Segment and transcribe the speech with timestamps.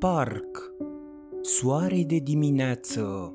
[0.00, 0.72] Parc
[1.40, 3.34] Soare de dimineață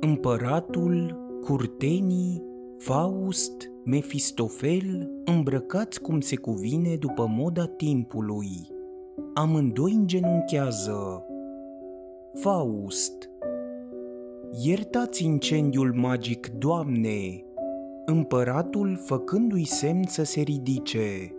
[0.00, 2.42] Împăratul, curtenii,
[2.78, 8.68] Faust, Mefistofel, îmbrăcați cum se cuvine după moda timpului.
[9.34, 11.24] Amândoi îngenunchează.
[12.34, 13.30] Faust
[14.64, 17.44] Iertați incendiul magic, Doamne!
[18.04, 21.34] Împăratul făcându-i semn să se ridice.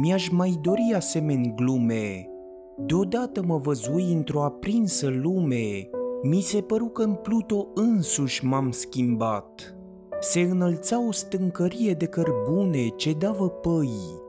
[0.00, 2.28] Mi-aș mai dori asemeni glume.
[2.76, 5.88] Deodată mă văzui într-o aprinsă lume.
[6.22, 9.76] Mi se păru că în Pluto însuși m-am schimbat.
[10.20, 14.22] Se înălța o stâncărie de cărbune ce da văpăi.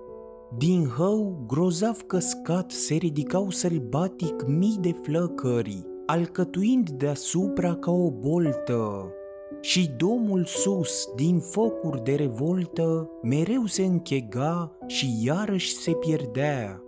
[0.58, 9.13] Din hău, grozav căscat, se ridicau sălbatic mii de flăcări, alcătuind deasupra ca o boltă.
[9.62, 16.84] Și domul sus, din focuri de revoltă, mereu se închega și iarăși se pierdea.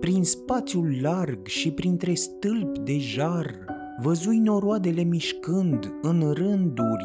[0.00, 3.64] Prin spațiul larg și printre stâlpi de jar,
[4.02, 7.04] văzui noroadele mișcând în rânduri.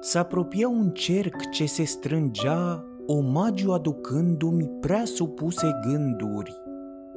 [0.00, 6.54] S-apropia un cerc ce se strângea, omagiu aducându-mi prea supuse gânduri.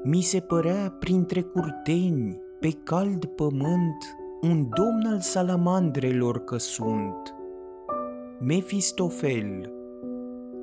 [0.04, 7.36] Mi se părea printre curteni, pe cald pământ, un domn al salamandrelor că sunt.
[8.40, 9.72] Mefistofel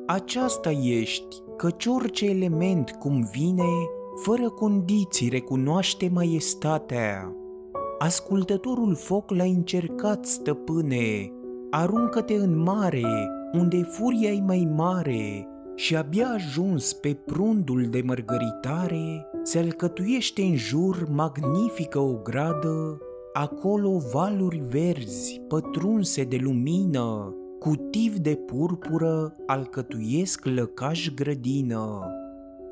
[0.07, 3.73] Aceasta ești, căci orice element cum vine,
[4.15, 7.35] fără condiții recunoaște maestatea.
[7.99, 11.33] Ascultătorul foc l-a încercat, stăpâne,
[11.71, 19.27] aruncă-te în mare, unde furia e mai mare, și abia ajuns pe prundul de mărgăritare,
[19.43, 22.99] se alcătuiește în jur magnifică o gradă,
[23.33, 32.01] acolo valuri verzi, pătrunse de lumină, cutiv de purpură alcătuiesc lăcaș grădină.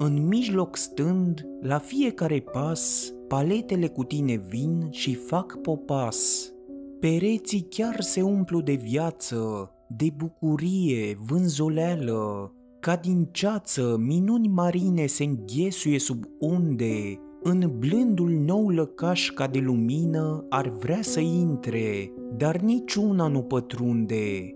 [0.05, 6.53] În mijloc stând, la fiecare pas, paletele cu tine vin și fac popas.
[7.00, 15.24] Pereții chiar se umplu de viață, de bucurie, vânzoleală, ca din ceață minuni marine se
[15.24, 22.57] înghesuie sub unde, în blândul nou lăcaș ca de lumină ar vrea să intre, dar
[22.57, 24.55] niciuna nu pătrunde.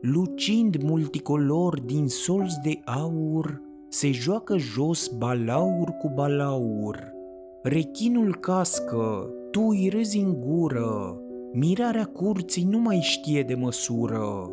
[0.00, 3.64] Lucind multicolor din solți de aur,
[3.98, 7.12] se joacă jos balaur cu balaur.
[7.62, 11.20] Rechinul cască, tu îi râzi în gură,
[11.52, 14.50] mirarea curții nu mai știe de măsură,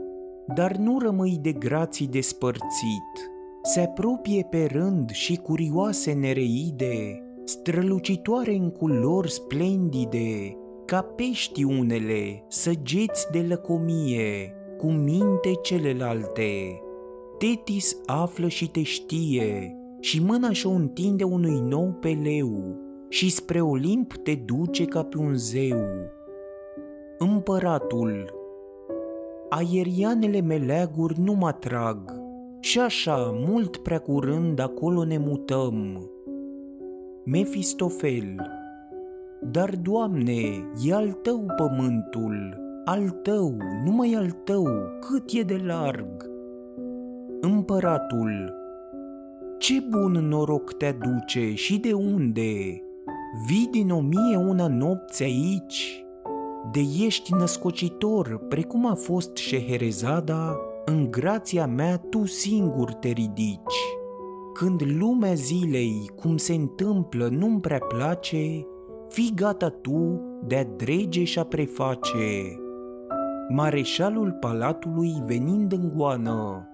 [0.55, 3.31] dar nu rămâi de grații despărțit.
[3.63, 13.31] Se apropie pe rând și curioase nereide, strălucitoare în culori splendide, ca pești unele, săgeți
[13.31, 16.82] de lăcomie, cu minte celelalte.
[17.43, 22.77] Tetis află și te știe și mâna și-o întinde unui nou peleu
[23.09, 25.81] și spre Olimp te duce ca pe un zeu.
[27.17, 28.33] Împăratul
[29.49, 32.21] Aerianele meleaguri nu mă atrag
[32.59, 36.09] și așa, mult prea curând, acolo ne mutăm.
[37.25, 38.35] Mefistofel
[39.51, 44.67] Dar, Doamne, e al Tău pământul, al Tău, numai al Tău,
[44.99, 46.32] cât e de larg.
[47.45, 48.53] Împăratul
[49.57, 52.81] Ce bun noroc te aduce și de unde?
[53.47, 56.05] Vii din o mie una nopți aici?
[56.71, 63.77] De ești născocitor, precum a fost Șeherezada, în grația mea tu singur te ridici.
[64.53, 68.65] Când lumea zilei, cum se întâmplă, nu-mi prea place,
[69.09, 72.59] fii gata tu de-a drege și a preface.
[73.49, 76.67] Mareșalul palatului venind în goană,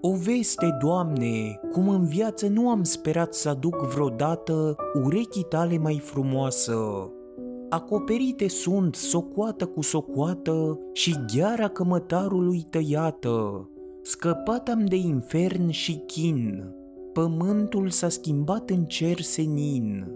[0.00, 5.98] o veste, Doamne, cum în viață nu am sperat să aduc vreodată urechii tale mai
[5.98, 7.10] frumoasă.
[7.68, 13.68] Acoperite sunt socoată cu socoată și gheara cămătarului tăiată.
[14.02, 16.74] Scăpat am de infern și chin,
[17.12, 20.06] pământul s-a schimbat în cer senin.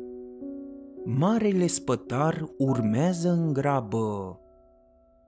[1.05, 4.39] Marele spătar urmează în grabă.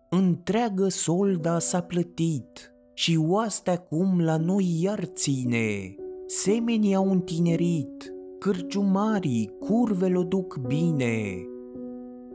[0.08, 5.94] Întreagă solda s-a plătit, și oastea acum la noi iar ține.
[6.26, 11.46] Semenii au întinerit, cârciumarii curvele o duc bine.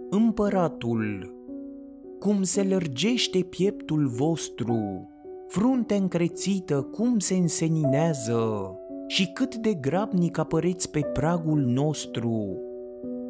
[0.10, 1.36] Împăratul,
[2.20, 5.10] cum se lărgește pieptul vostru,
[5.48, 8.72] fruntea încrețită cum se înseninează
[9.08, 12.58] și cât de grabnic apăreți pe pragul nostru.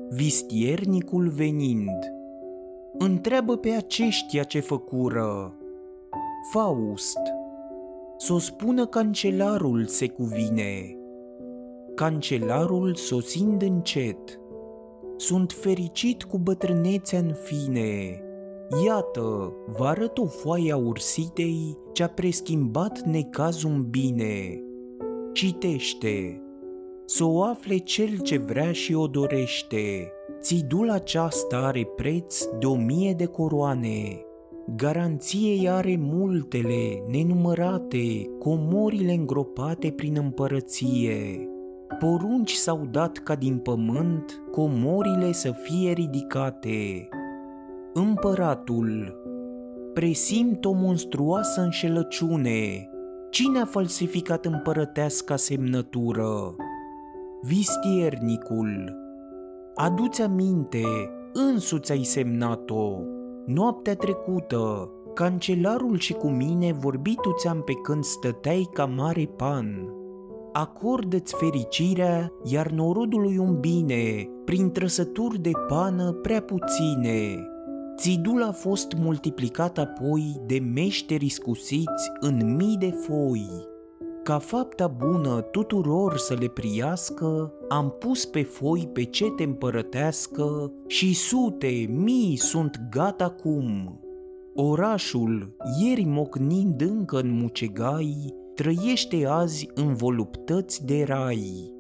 [0.10, 2.14] Vistiernicul venind,
[2.98, 5.57] întreabă pe aceștia ce făcură,
[6.52, 7.20] Faust
[8.18, 10.98] S-o spună cancelarul se cuvine.
[11.96, 14.40] Cancelarul sosind încet,
[15.16, 18.22] sunt fericit cu bătrânețea în fine.
[18.86, 24.62] Iată, vă arăt o foaie a ursitei ce-a preschimbat necazul în bine.
[25.34, 26.42] Citește,
[27.06, 30.12] să o afle cel ce vrea și o dorește.
[30.40, 34.27] Țidul aceasta are preț de o mie de coroane.
[34.76, 41.50] Garanție are multele, nenumărate, comorile îngropate prin împărăție.
[42.00, 47.08] Porunci s-au dat ca din pământ, comorile să fie ridicate.
[47.94, 49.22] Împăratul
[49.94, 52.90] Presimt o monstruoasă înșelăciune.
[53.30, 56.56] Cine a falsificat împărăteasca semnătură?
[57.42, 58.96] Vistiernicul
[59.76, 60.84] Adu-ți aminte,
[61.34, 63.16] însuți ai semnat-o.
[63.48, 69.90] Noaptea trecută, cancelarul și cu mine vorbituțeam pe când stăteai ca mare pan.
[70.54, 77.48] Acordă-ți fericirea, iar norodului un bine, prin trăsături de pană prea puține.
[77.98, 83.50] Țidul a fost multiplicat apoi de meșteri scusiți în mii de foi.
[84.28, 91.14] Ca fapta bună tuturor să le priască, am pus pe foi pe te împărătească și
[91.14, 94.00] sute, mii sunt gata acum.
[94.56, 101.72] Orașul, ieri mocnind încă în mucegai, trăiește azi în voluptăți de rai.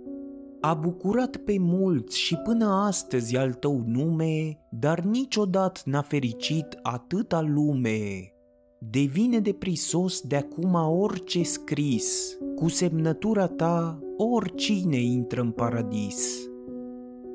[0.61, 7.41] A bucurat pe mulți și până astăzi al tău nume, dar niciodată n-a fericit atâta
[7.41, 8.31] lume.
[8.79, 16.49] Devine de prisos de acum orice scris, cu semnătura ta oricine intră în paradis.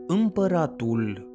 [0.06, 1.26] Împăratul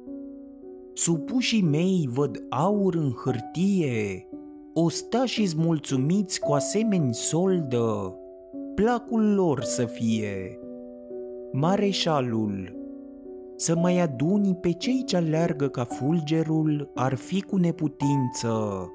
[0.92, 4.28] Supușii mei văd aur în hârtie,
[4.74, 8.14] ostașii mulțumiți cu asemeni soldă,
[8.74, 10.58] placul lor să fie.
[11.52, 12.76] Mareșalul
[13.56, 18.88] Să mai aduni pe cei ce aleargă ca fulgerul ar fi cu neputință.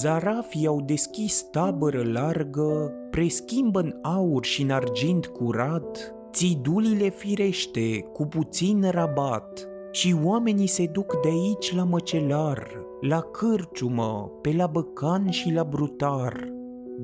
[0.00, 8.26] Zarafii au deschis tabără largă, preschimbă în aur și în argint curat, țidulile firește cu
[8.26, 12.68] puțin rabat și oamenii se duc de aici la măcelar,
[13.00, 16.52] la cârciumă, pe la băcan și la brutar.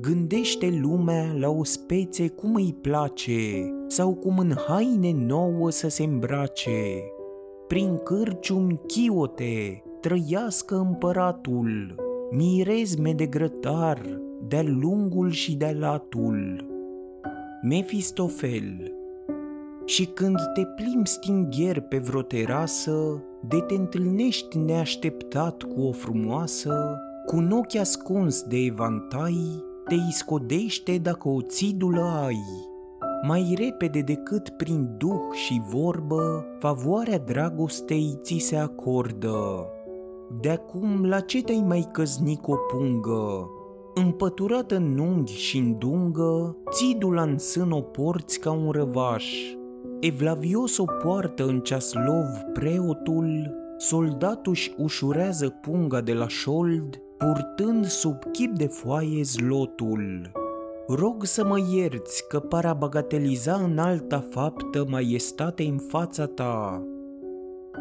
[0.01, 6.03] Gândește lumea la o spețe cum îi place sau cum în haine nouă să se
[6.03, 7.03] îmbrace.
[7.67, 11.95] Prin cârcium chiote, trăiască împăratul,
[12.35, 16.65] mirezme de grătar, de lungul și de latul.
[17.61, 18.93] Mefistofel
[19.85, 26.97] Și când te plimbi stingher pe vreo terasă, de te întâlnești neașteptat cu o frumoasă,
[27.25, 32.39] cu un ochi ascuns de evantai, te iscodește dacă o țidulă ai.
[33.27, 39.67] Mai repede decât prin duh și vorbă, favoarea dragostei ți se acordă.
[40.39, 43.49] De acum la ce te-ai mai căznic o pungă?
[43.93, 49.33] Împăturată în unghi și în dungă, țidula în sân o porți ca un răvaș.
[49.99, 58.57] Evlavios o poartă în ceaslov preotul, soldatul-și ușurează punga de la șold, purtând sub chip
[58.57, 60.31] de foaie zlotul.
[60.87, 66.83] Rog să mă ierți că para bagateliza în alta faptă maiestate în fața ta.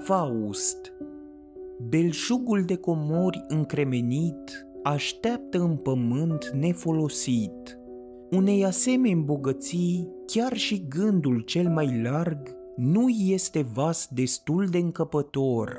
[0.05, 0.93] Faust
[1.89, 7.79] Belșugul de comori încremenit așteaptă în pământ nefolosit.
[8.31, 15.77] Unei asemeni bogății, chiar și gândul cel mai larg nu este vas destul de încăpător.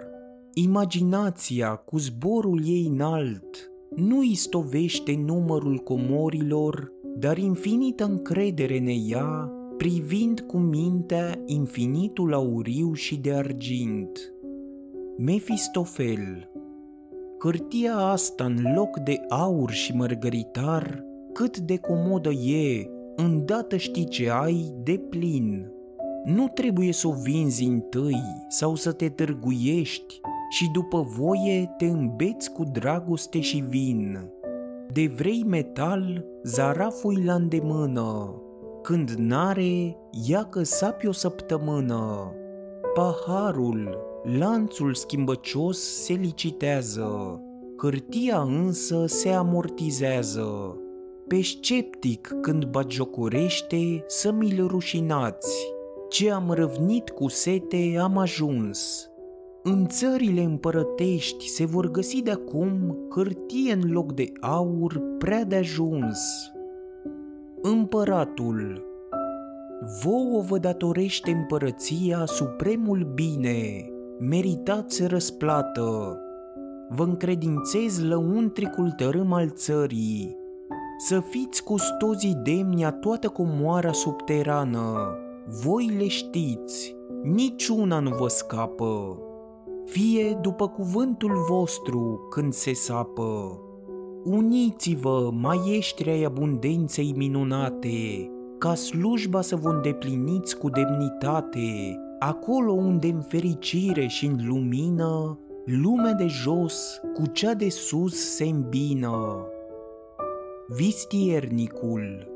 [0.53, 10.39] Imaginația cu zborul ei înalt nu istovește numărul comorilor, dar infinită încredere ne ia, privind
[10.39, 14.33] cu mintea infinitul auriu și de argint.
[15.17, 16.49] Mefistofel
[17.39, 21.03] Hârtia asta în loc de aur și mărgăritar,
[21.33, 25.71] cât de comodă e, îndată știi ce ai de plin.
[26.25, 32.51] Nu trebuie să o vinzi întâi sau să te târguiești și după voie te îmbeți
[32.51, 34.31] cu dragoste și vin.
[34.91, 38.41] De vrei metal, zarafui la îndemână,
[38.81, 42.33] când n-are, ia că sapi o săptămână.
[42.93, 47.41] Paharul, lanțul schimbăcios se licitează,
[47.77, 50.77] hârtia însă se amortizează.
[51.27, 55.73] Pe sceptic când bagiocorește să mi-l rușinați,
[56.09, 59.09] ce am răvnit cu sete am ajuns.
[59.63, 65.55] În țările împărătești se vor găsi de acum hârtie în loc de aur prea de
[65.55, 66.19] ajuns.
[67.61, 68.92] Împăratul
[69.83, 76.17] Vouă vă datorește împărăția supremul bine, meritați răsplată.
[76.89, 80.37] Vă încredințez lăuntricul tărâm al țării.
[80.97, 85.17] Să fiți custozii demni a toată comoara subterană.
[85.63, 89.17] Voi le știți, niciuna nu vă scapă.
[89.85, 93.59] Fie după cuvântul vostru când se sapă.
[94.23, 98.31] Uniți-vă, maieștri ai abundenței minunate,
[98.63, 106.13] ca slujba să vă îndepliniți cu demnitate, acolo unde în fericire și în lumină, lumea
[106.13, 109.45] de jos cu cea de sus se îmbină.
[110.67, 112.27] Vistiernicul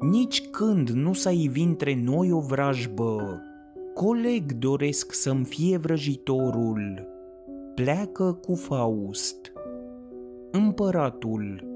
[0.00, 3.42] Nici când nu s-a ivit între noi o vrajbă,
[3.94, 7.06] coleg doresc să-mi fie vrăjitorul,
[7.74, 9.52] pleacă cu Faust.
[10.50, 11.69] Împăratul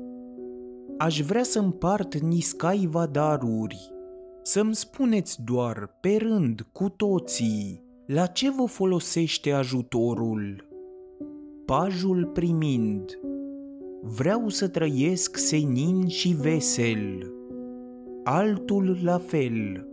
[0.98, 3.92] Aș vrea să împart niscaiva daruri,
[4.42, 10.68] să-mi spuneți doar, pe rând, cu toții, la ce vă folosește ajutorul?
[11.64, 13.18] Pajul primind
[14.02, 17.32] Vreau să trăiesc senin și vesel.
[18.24, 19.88] Altul la fel.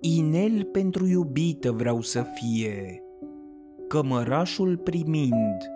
[0.00, 3.02] Inel pentru iubită vreau să fie.
[3.88, 5.70] Cămărașul primind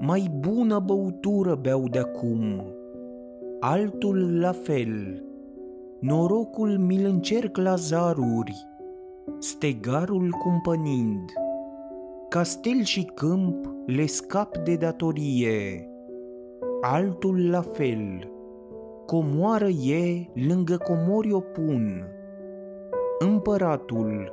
[0.00, 2.62] Mai bună băutură beau de acum.
[3.66, 5.24] Altul la fel.
[6.00, 8.66] Norocul mi-l încerc la zaruri,
[9.38, 11.30] stegarul cumpănind.
[12.28, 15.88] Castel și câmp le scap de datorie,
[16.80, 18.32] altul la fel.
[19.06, 22.08] Comoară e, lângă comori o pun.
[23.18, 24.32] Împăratul,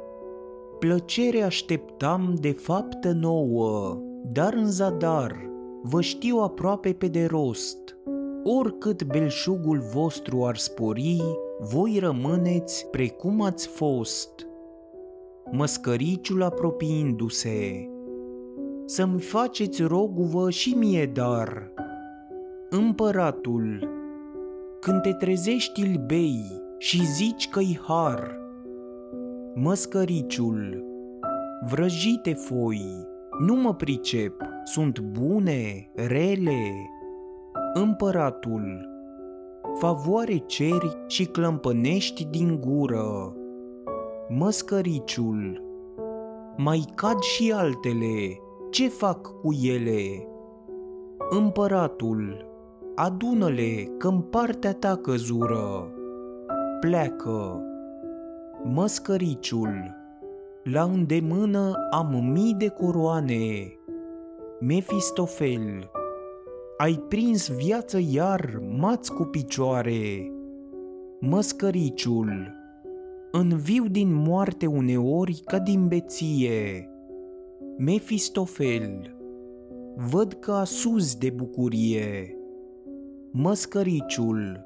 [0.80, 5.50] plăcere așteptam de faptă nouă, dar în zadar,
[5.84, 7.96] vă știu aproape pe de rost.
[8.44, 11.22] Oricât belșugul vostru ar spori,
[11.60, 14.48] voi rămâneți precum ați fost.
[15.52, 17.90] Măscăriciul apropiindu-se,
[18.86, 21.74] să-mi faceți roguvă și mie dar.
[22.70, 23.90] Împăratul,
[24.80, 28.40] când te trezești îl bei și zici că-i har.
[29.56, 30.86] Măscăriciul,
[31.70, 32.82] vrăjite foi,
[33.40, 36.72] nu mă pricep, sunt bune, rele.
[37.74, 38.90] Împăratul,
[39.74, 43.36] favoare ceri și clămpănești din gură.
[44.30, 45.63] Măscăriciul,
[46.58, 50.28] mai cad și altele, ce fac cu ele?
[51.30, 52.46] Împăratul,
[52.96, 55.92] adună-le că în partea ta căzură.
[56.80, 57.63] Pleacă.
[58.63, 59.96] Măscăriciul,
[60.63, 63.75] la îndemână am mii de coroane.
[64.60, 65.92] Mefistofel,
[66.82, 70.32] ai prins viață iar, mați cu picioare.
[71.20, 72.54] Măscăriciul,
[73.32, 76.90] înviu din moarte uneori ca din beție.
[77.78, 79.16] Mefistofel,
[79.96, 82.38] văd că asuzi de bucurie.
[83.32, 84.66] Măscăriciul,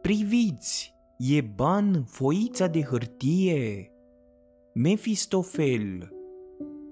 [0.00, 3.92] priviți, e ban foița de hârtie.
[4.74, 6.12] Mefistofel,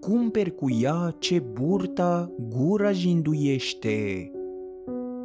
[0.00, 4.28] cumperi cu ea ce burta gura jinduiește.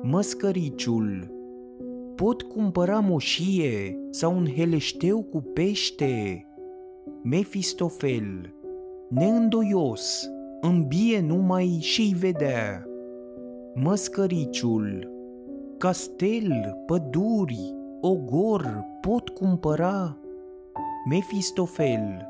[0.01, 1.31] Măscăriciul,
[2.15, 6.45] pot cumpăra moșie sau un heleșteu cu pește.
[7.23, 8.53] Mefistofel,
[9.09, 10.29] neîndoios,
[10.61, 12.85] îmbie numai și-i vedea.
[13.75, 15.11] Măscăriciul,
[15.77, 20.17] castel, păduri, ogor pot cumpăra.
[21.09, 22.27] Mefistofel,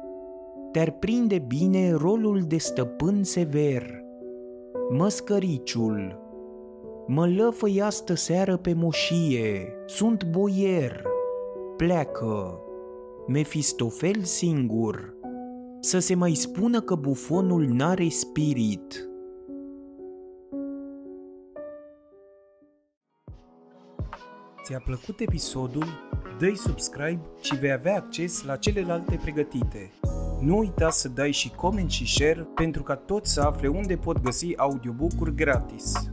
[0.71, 4.03] te-ar prinde bine rolul de stăpân sever.
[4.97, 6.27] Măscăriciul,
[7.11, 11.03] mă lăfăi astă seară pe moșie, sunt boier,
[11.77, 12.59] pleacă.
[13.27, 15.13] Mefistofel singur,
[15.79, 19.09] să se mai spună că bufonul n-are spirit.
[24.63, 25.85] Ți-a plăcut episodul?
[26.39, 29.91] Dă-i subscribe și vei avea acces la celelalte pregătite.
[30.41, 34.21] Nu uita să dai și coment și share pentru ca toți să afle unde pot
[34.21, 36.11] găsi audiobook-uri gratis.